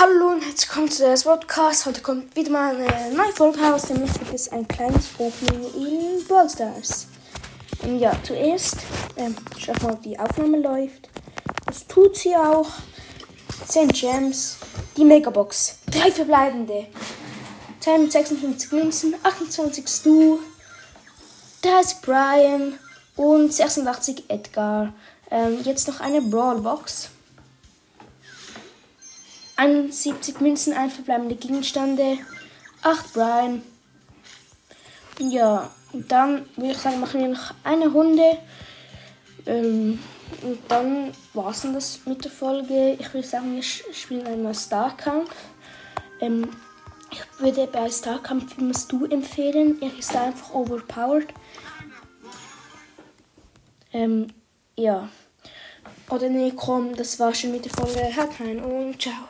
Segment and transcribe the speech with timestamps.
[0.00, 1.84] Hallo und herzlich willkommen zu das Podcast.
[1.84, 6.24] Heute kommt wieder mal eine neue Folge raus, nämlich gibt es ein kleines Opening in
[6.24, 7.08] Brawl Stars.
[7.82, 8.76] Ähm, ja, zuerst,
[9.16, 11.08] ähm, schau mal, ob die Aufnahme läuft.
[11.66, 12.70] Das tut sie auch.
[13.66, 14.58] 10 Gems,
[14.96, 16.86] die Megabox, drei verbleibende.
[17.80, 20.38] 256 Münzen, 28 Stu,
[21.62, 22.78] 30 Brian
[23.16, 24.92] und 86 Edgar.
[25.28, 27.08] Ähm, jetzt noch eine Brawlbox.
[29.58, 32.18] 71 Münzen, ein verbleibende Gegenstände,
[32.82, 33.62] 8 Brian.
[35.18, 38.38] Ja, und dann würde ich sagen, machen wir noch eine Runde.
[39.46, 39.98] Ähm,
[40.42, 42.96] und dann war es das mit der Folge.
[43.00, 45.34] Ich würde sagen, wir spielen einmal Starkampf.
[46.20, 46.48] Ähm,
[47.10, 49.82] ich würde bei Starkampf immer du empfehlen.
[49.82, 51.34] Er ist einfach overpowered.
[53.92, 54.28] Ähm,
[54.76, 55.08] ja.
[56.10, 58.16] Oder nee, komm, das war schon mit der Folge.
[58.16, 59.26] Haut rein und ciao.